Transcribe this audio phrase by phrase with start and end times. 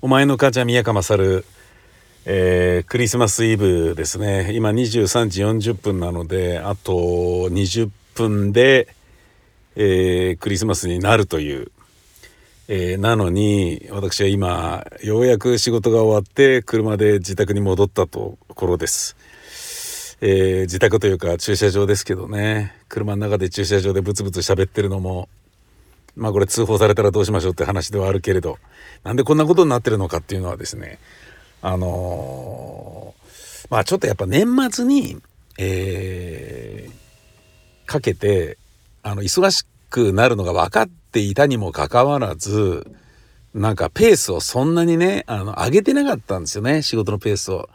[0.00, 1.44] お前の母ちゃん宮川勝、
[2.24, 4.52] えー、クリスマスイブですね。
[4.52, 8.94] 今23時40分なのであと20分で、
[9.74, 11.72] えー、クリスマスになるという、
[12.68, 19.16] えー、なのに私は今ようやく仕事が終わって車で自宅に戻ったところです。
[20.20, 22.72] えー、自宅というか駐車場ですけどね。
[22.88, 25.28] 車の中で駐車場でブツブツ喋ってるのも
[26.18, 28.58] まあこれ通報されたらどうしましょうって話ではあるけれど
[29.04, 30.98] なんでこんなことになってるのかっていうのはですね
[31.62, 35.16] あのー、まあちょっとやっぱ年末に、
[35.58, 38.58] えー、かけて
[39.02, 42.86] あの忙しくなるのが分かっていたにもかかわらず
[43.54, 47.68] なんかペースをそんなにねあの上げてなかったんですよね仕事のペースを。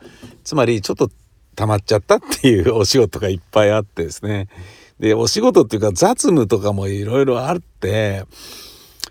[0.44, 1.09] つまりちょっと
[1.55, 4.47] 溜まっちゃったっていうお仕事がいっぱいあってですね。
[5.03, 8.23] で、お仕事っていうか雑務とかもいろいろあって、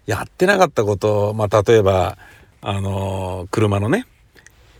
[0.07, 2.17] やってなかったこと、まあ、例えば、
[2.63, 4.07] あの、車のね、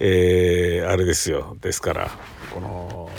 [0.01, 1.59] えー、あれですよ。
[1.61, 2.11] ですから、
[2.55, 3.11] この、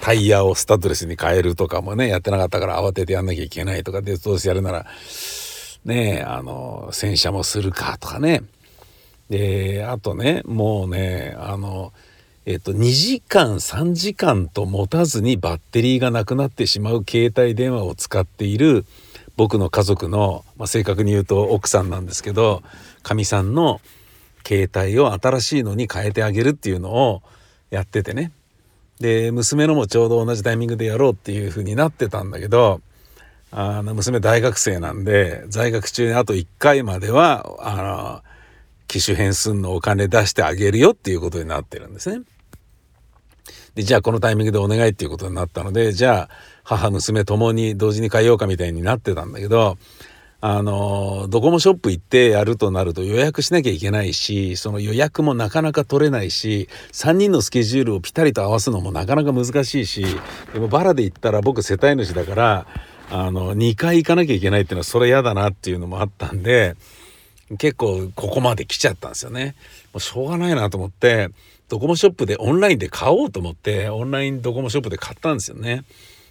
[0.00, 4.86] タイヤをスタッドレスに変えるとかもね、やってなかったから慌ててやんなきゃいけないとかで、どうせやるなら、
[5.84, 8.42] ねあの、洗車もするかとかね。
[9.30, 11.92] で、あとね、もうね、あの、
[12.44, 18.84] えっと、2時間3時間と持たずにバッテリーがなくなってしまう携帯電話を使っている
[19.36, 22.64] 僕の家族の、まあ、正確に言うと奥さんなんですけど
[23.04, 23.80] かみさんの
[24.44, 27.22] 携帯を新しいのに変えてあげるっていうのを
[27.70, 28.32] やっててね
[28.98, 32.80] で娘のもちょうど同じタイミングでやろうっていう風になってたんだけど
[33.52, 38.22] あの娘大学生なんで在学中にあと1回まではあの
[38.88, 42.24] 機種変数のお金出してあげるよっていうことになってるんですね。
[43.74, 46.34] で、じゃあこのタイミングでお願いっていうことになったので、じゃあ
[46.64, 49.78] 母、娘ともに同時に変えようかみたいになってたんだけど、
[50.44, 60.04] あの、ドコモショップ行ってやるとなると予約しなきゃいけないし、その予約もなかなか取れないし、3人のスケジュールをピタリと合わすのもなかなか難しいし、
[60.52, 62.66] でもバラで行ったら僕世帯主だから、
[63.08, 66.74] あの、2回行かなきゃいけないっていうのはそれ嫌だなっていうのもあったんで、
[67.58, 69.54] 結構ここまで来ちゃったんですよね。
[69.92, 71.28] もうしょうがないなと思って、
[71.68, 75.84] ドコモショップでオンラインで買おうと思ってオンラインドコモショップで買ったんですよね。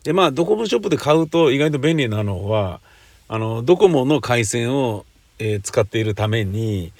[0.03, 2.81] でまあドコモショップで買うと意外と便利なのは
[3.27, 5.05] あのドコモの回線を、
[5.39, 6.91] えー、使っているために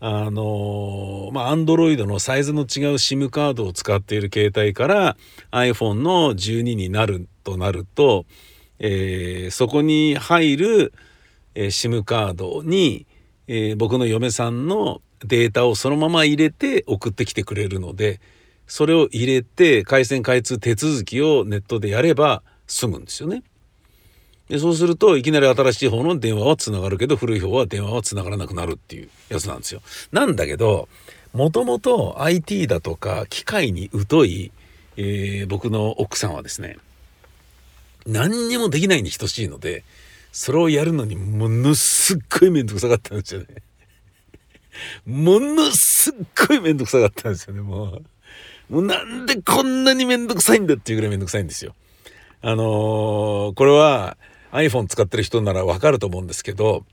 [0.00, 5.16] あのまあアンドロイドのサイズの違う SIM カードを使っている携帯から
[5.50, 8.24] iPhone の12になるとなると、
[8.78, 10.92] えー、そこに入る、
[11.54, 13.06] えー、SIM カードに、
[13.46, 18.20] えー、僕の嫁さんのデータをそのまま入れて送ってきてくれるので
[18.66, 23.42] それを入れて回線開通手続きをネットでやれば済むんですよね。
[24.48, 29.80] でそうするといきなり新しい方の電話はつながるけど古い方は電話はつながらなくなるっていうやつなんですよ。
[30.12, 30.88] なんだけど
[31.32, 34.50] もともと IT だとか機械に疎い、
[34.96, 36.78] えー、僕の奥さんはですね
[38.06, 39.84] 何にもできないに等しいので
[40.32, 43.46] それをやるのにものすっごい面倒くさかったんですよね。
[45.06, 46.14] ものすっ
[46.48, 48.02] ごいめんどくさかったんですよね、もう。
[48.70, 51.74] もうなんでこんなにめんどくさいんだっていうぐらいめんどくさいんですよ。
[52.42, 54.16] あのー、これは
[54.52, 56.84] iPhone 使ってる人ならわかると思うんですけど、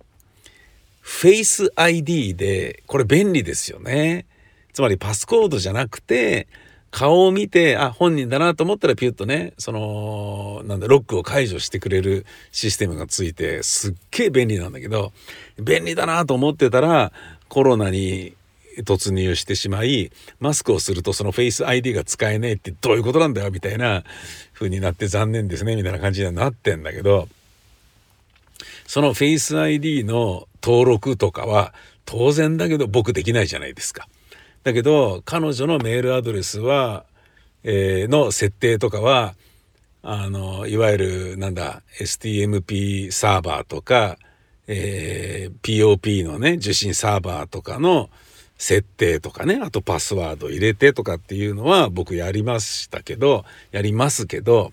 [1.04, 4.26] Face ID で、これ便利ですよね。
[4.74, 6.48] つまりパスコードじゃなくて、
[6.92, 15.12] 顔を見て、あ、本人だなと思ったらピュッとね、その、なんだ、ロックを解除してくれるシステムがついて、すっげえ便利なんだけど、
[15.62, 17.12] 便利だなと思ってたら、
[17.50, 18.34] コロナに
[18.84, 24.04] 突入してしまいマスクをするとそのフェイス ID が使えねえってどういうことなんだよみたいな
[24.54, 27.28] 風になって残念ですねみたいな感じにはなってんだけど
[28.86, 31.74] そのフェイス ID の登録とかは
[32.06, 34.08] 当然だけど僕できないじゃないですか。
[34.64, 37.06] だけど彼女のメールアドレスは、
[37.64, 39.36] えー、の設定とかは
[40.04, 44.18] あのいわゆるなんだ STMP サーバーとか
[44.68, 48.10] えー、POP のね受信サーバーとかの
[48.58, 54.72] 設定とかねあとパスワード入れてとかっていうのは僕やりましたけどやりますけど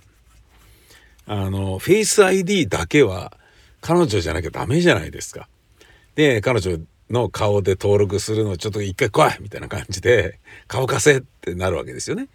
[1.27, 3.37] あのフェイス ID だけは
[3.81, 5.49] 彼女じゃなきゃダメじゃないですか。
[6.15, 6.79] で彼女
[7.11, 10.39] の顔で登録するのちょっと一回来いみたいな感じで
[10.69, 12.29] 顔貸せってなるわけですよね。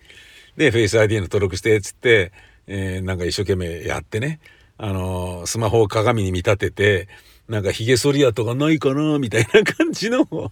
[0.57, 2.31] でフェイス ID の登録してっつって、
[2.67, 4.39] えー、なんか一生懸命やってね
[4.77, 7.07] あのスマホを鏡に見立てて
[7.49, 10.25] なんかヒゲ剃り跡がないかなみたいな感じの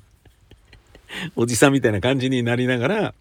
[1.37, 3.13] おじさんみたいな感じになりながら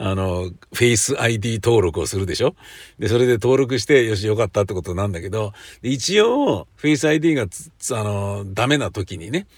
[0.00, 2.54] あの、フェイス ID 登録をするでしょ？
[3.00, 5.52] で、それで登録して、よし、よかったってことなんだけど、
[5.82, 7.46] 一応、フェイス ID が
[7.90, 9.48] あの、ダメな時にね、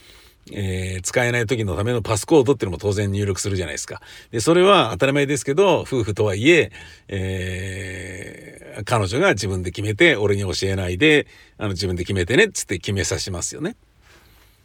[0.53, 4.01] えー、使えない時のためのパスコードっていうのも当然入力するじゃないですか。
[4.31, 6.73] で、それは当たり前ですけど、夫婦とはいえ、
[7.09, 11.27] えー、彼女が自分で決めて、俺に教えないで、
[11.59, 13.77] あの、自分で決めてね、っつって決めさせますよね。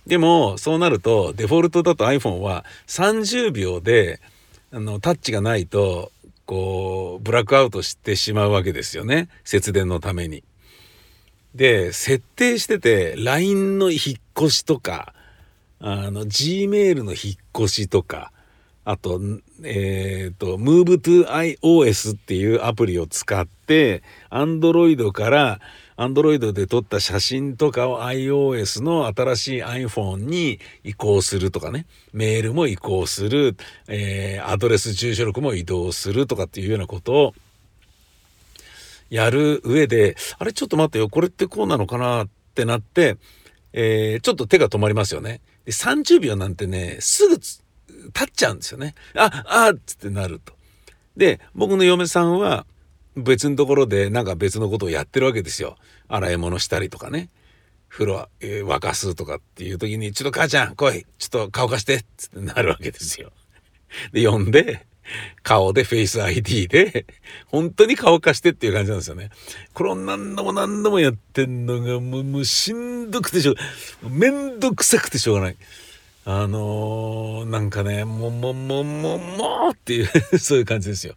[0.07, 4.21] でも、そうなると、デフォルトだと iPhone は30秒で、
[4.71, 6.11] あの、タッチがないと、
[6.45, 9.29] こう、ブラックアウトしてしまうわけですよね。
[9.43, 10.43] 節電のために。
[11.55, 13.99] で、設定してて、LINE の引っ
[14.37, 15.14] 越しとか、
[15.79, 18.31] あの、Gmail の引っ越しとか、
[18.85, 19.19] あと、
[19.63, 25.59] えっ、ー、と、Move to iOS っていうアプリを使って、Android から、
[25.97, 33.55] Android で撮った写真とかを iOS の新しい iPhone に移行するとかね、メールも移行する、
[33.87, 37.33] えー、アドレス住所録も移動するとかっていうようなことを
[39.09, 43.17] やる上で、あれちょっと待ってよ、これってこうなのかなってなって、
[43.73, 45.41] えー、ちょっと手が止まりますよね。
[45.65, 47.39] で、30秒なんてね、すぐ
[48.11, 48.95] 経っちゃうんですよね。
[49.15, 50.53] あ、あっつってなると。
[51.17, 52.65] で、僕の嫁さんは
[53.15, 55.77] 別のところでなんか別のことをやってるわけですよ。
[56.07, 57.29] 洗い物したりとかね。
[57.89, 63.31] 風呂、えー、沸かすとかっていう時に、ちょっと母ちゃん来いちょっと乾かしてつってなるわけですよ。
[64.11, 64.85] で、呼んで、
[65.43, 67.05] 顔でフェイス ID で、
[67.47, 69.29] 本当に顔貸してっていう感じなんですよね。
[69.73, 73.53] これを何度も何度もやってんのが、もう、もうしんどくてしょ
[74.03, 75.57] う、めんどくさくてしょうがない。
[76.25, 80.07] あのー、なんかね、もう、もう、もう、もう、もうっていう
[80.39, 81.15] そういう感じですよ。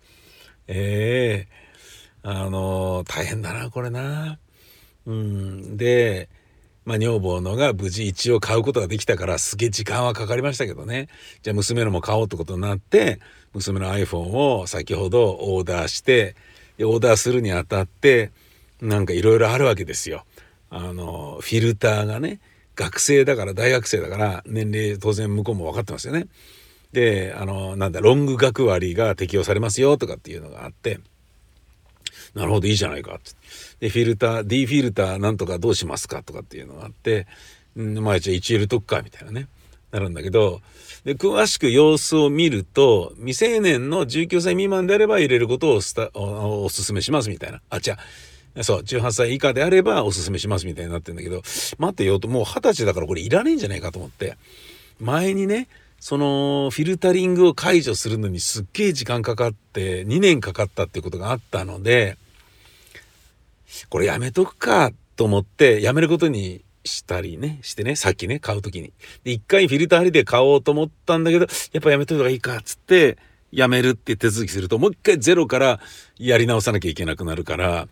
[0.67, 1.49] え
[2.25, 4.39] えー、あのー、大変だな、これな。
[5.07, 5.77] うん。
[5.79, 6.29] で、
[6.89, 11.09] まあ、女房のが無事一応買うことができたからすげえ時間はかかりましたけどね。
[11.43, 13.21] じゃあ娘のも買おうってことになって、
[13.55, 16.35] 娘の iPhone を先ほどオーダーして、
[16.81, 18.31] オーダーするにあたって、
[18.81, 20.25] なんかいろいろあるわけですよ。
[20.71, 22.41] あの、フィルターがね、
[22.77, 26.29] 学生だから大学生だから年齢当然向こうも分かってますよね。
[26.93, 31.01] で、あの、なんだ、ロング学割が適用されますよとかっていうのがあって、
[32.35, 33.33] なるほど、いいじゃないかって。
[33.81, 37.27] で、フィルター、D フィルターなんとかどうしますかとかっていうのがあって、
[37.77, 39.49] うん、まあじゃあ1入れとくか、みたいなね。
[39.91, 40.61] なるんだけど、
[41.05, 47.61] で、詳しく様子を見ると、未成年の19歳未満であれば入れることをスタおお勧めしますみたいな。
[47.71, 47.97] あ、じゃ
[48.57, 51.43] あ、そう、18歳以下であればお勧めしますみたいになってんだけど、
[51.79, 54.37] 待ってよと、もう20歳だからこれいらねえんじゃないかと思って、
[55.01, 55.69] 前にね、
[56.01, 62.17] そのフィルタリングを解除するのにすっげえ時間かかって2年かかったっていうことがあったので、
[63.89, 68.93] これやめとくかと思ってやめることにしたりね、してね、さっきね、買うときに。
[69.25, 73.19] で、一回フィルター貼りで買おうと思ったんだけど、やっぱやめといた方がいいか、つって、
[73.51, 75.81] やめるって手続きすると、もう一回ゼロから
[76.19, 77.89] やり直さなきゃいけなくなるから、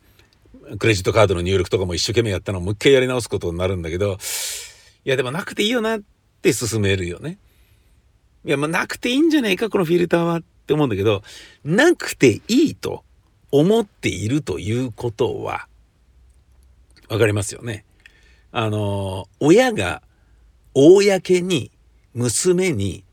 [0.78, 4.18] クレジットカードの入力とかも一生懸命やったのをもう一回やり直すことになるんだけど、
[5.04, 6.00] いやでもなくていいよなっ
[6.42, 7.38] て進めるよね。
[8.44, 11.22] いや、まあなくていいんじゃないか、このフィルターはって思うんだけど、
[11.64, 13.04] なくていいと
[13.50, 15.68] 思っているということは、
[17.08, 17.84] わかりますよね。
[18.58, 20.00] あの、親が
[20.72, 21.70] 公に
[22.14, 23.04] 娘に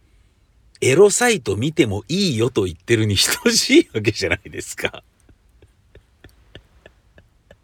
[0.80, 5.04] エロサイト見てもいいよと言ってるに等しいわけじゃないですか。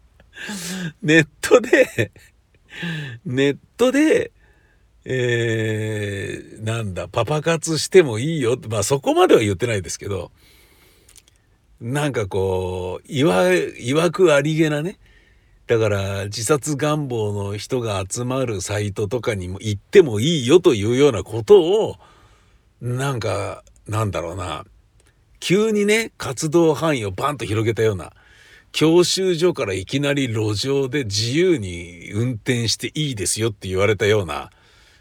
[1.00, 2.12] ネットで、
[3.24, 4.32] ネットで、
[5.06, 10.30] えー、なんだ、パパ活してもいいよって、まあそこまでは言ってないですけど、
[11.80, 14.98] なんかこう、いわ、いわくありげなね、
[15.70, 21.96] だから自殺願望の人が集まるサイトとかにも行ってもいいよというようなことを、
[22.80, 24.64] なんか、なんだろうな、
[25.38, 28.12] 急にね、活動範囲をバンと広げたような、
[28.72, 34.50] 教習所からいきなり路上で自由に運転していいですよって言われたような、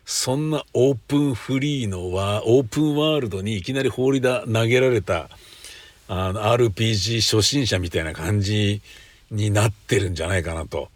[0.05, 5.29] そんなオープンフリーのは、オープンワールドにいきなり放りだ投げられた、
[6.07, 8.81] あの、RPG 初心者みたいな感じ
[9.31, 10.89] になってるんじゃないかなと。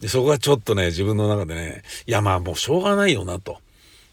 [0.00, 3.58] で、そこがちょっとね、自分の中でね、いやまあもうしょうがないよなと。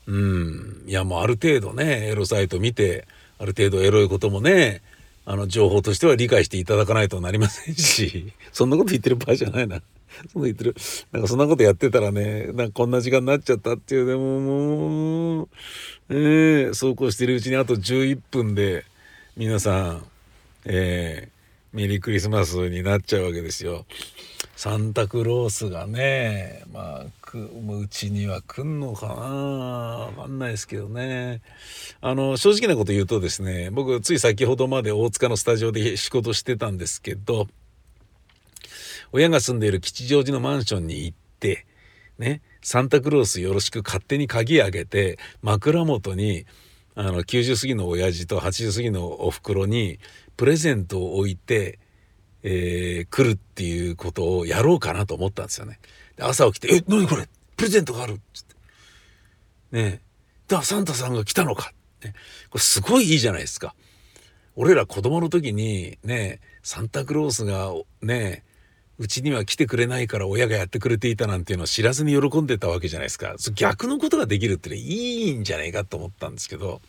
[0.07, 0.83] うん。
[0.87, 4.81] いやもうある程度ね、エロサイト見て、ある程度エロいこともね、
[5.25, 9.81] あの、情報としては理解していただかないとなりませんし、 そんなこと言ってる場合じゃないな。
[10.33, 10.75] そんな言ってる。
[11.11, 15.49] なんかそんなことやってたらね、なんかこんな時間になっちゃったっていう、でももう、
[16.09, 18.85] えー、走行してるうちにあと11分で、
[19.37, 20.05] 皆さん、
[20.65, 21.38] えー、
[21.71, 23.85] メリークリスマスになっちゃうわけですよ。
[24.55, 29.13] サンタクロースがね、まあ、くうちには来んのかな？
[29.13, 31.41] わかんないですけどね。
[32.01, 37.47] あの、正直なこと言うとですね、僕、つい先ほどまで大塚のスタジオで仕事してたんですけど、
[39.11, 41.65] 親が住んでいる吉祥寺のマンションに行って、
[42.17, 46.45] ね、サンタクロースよろしく勝手に鍵開けて枕元に
[46.95, 49.99] あの90過ぎの親父と80過ぎのおふくろに
[50.39, 51.79] プレゼントを置いて、
[52.43, 55.81] えー、来るっていうことをやろうかなと思ったんですよね。
[56.15, 57.27] で朝起きて「え何これ？
[57.57, 58.55] プレゼントがある」っつって。
[59.73, 60.01] ねえ。
[60.47, 61.73] だサンタさんが来たのか？
[62.05, 62.13] ね、
[62.49, 63.75] これすごいいいじゃないですか。
[64.55, 68.45] 俺ら子供の時にねサンタクロースがね
[68.97, 73.35] うちには来てくれないから親がやってくれていたなんていうのを知らずに喜んでたわけじゃないですか。
[73.55, 76.79] 逆のことができるってね、いいんじゃないかと思ったんですけど、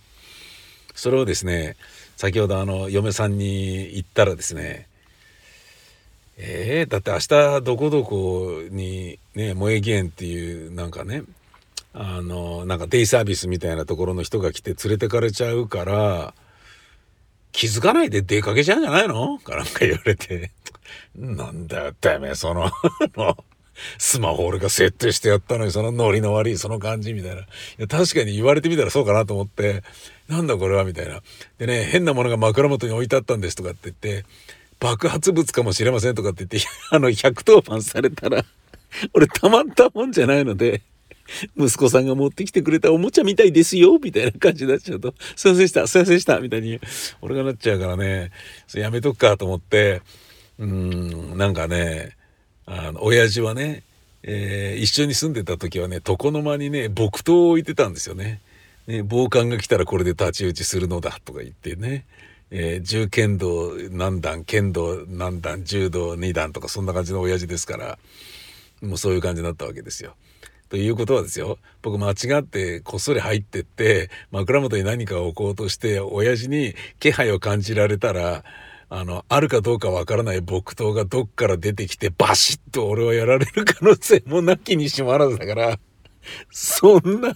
[1.00, 1.76] それをですね、
[2.18, 4.86] 先ほどあの、嫁さんに言ったらですね、
[6.36, 11.22] えー、だって明日どこどこにね、萌え園っていうなんかね、
[11.94, 16.34] あの、なんかデイサービスみたいなところの人が来て連れてかれちゃうから、
[17.52, 19.38] 気づかないで出かけちゃうんじゃないの？
[19.38, 20.50] かなんか言われて。
[21.16, 22.70] なんだよ、てめえ、その
[23.98, 27.42] スマホ俺が設定してやったのに、そのノリの悪いその感じみたいな。
[27.42, 27.44] い
[27.78, 29.82] や、確かに言われてみたらそうかなと思って、
[30.28, 31.20] なんだこれはみたいな。
[31.58, 34.24] でね、変なものが枕元に置いてあったんですとかって言って、
[34.78, 38.44] 爆発物かもしれませんとかって言って、 あの、110番されたら、
[39.12, 40.82] 俺たまったもんじゃないので、
[41.56, 46.80] 息子さんが持ってきてくれたおもちゃみたいですよみたいな感じになっちゃうと、すいませんでした、すいませんでしたみたいに、
[47.20, 48.32] 俺がなっちゃうからね、
[48.66, 50.02] それやめとくかと思って、
[50.58, 52.16] うん、なんかね、
[52.72, 53.82] あの、親父はね、
[54.22, 58.40] えー、一緒に住んでた時はね、床の間にね、木刀を置いてたんですよね。
[58.86, 62.06] ね、暴漢が来たらこれで太刀打ちするのだとか言ってね、
[62.52, 67.98] えー、銃剣道何段、剣道何段、柔道2段とかそんな感じの親父ですから、
[68.82, 70.14] もうそういう感じになったわけですよ。
[70.68, 78.44] ということはですよ、僕間違ってこっそり入ってって、枕元に何かを置こうとして、親父に気配を感じられたら、
[78.92, 85.78] あの、あるかどうかわからない木刀がどっから出てきてバシッと俺はやられる可能性もなきにしもあらずだから、
[86.50, 87.32] そんな、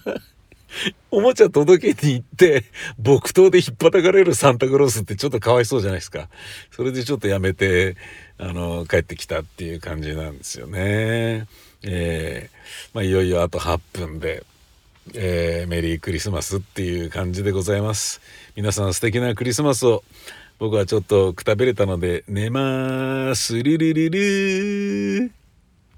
[1.11, 2.65] おもちゃ届けに行って、
[3.01, 6.27] 木刀で引っ叩かれるサンタクロースってちょっとかわいそうじゃないですか。
[6.71, 7.95] それでちょっとやめて、
[8.37, 11.47] あの、帰ってきたっていう感じなんですよね。
[11.83, 14.43] えー、まあ、いよいよあと8分で、
[15.13, 18.19] えー、メリークリスマスっていう感じでございます。
[18.57, 20.03] 皆さん素敵なクリスマスを。
[20.57, 23.61] 僕はちょっとくたびれたので寝まーす。
[23.61, 25.44] ルルルルー。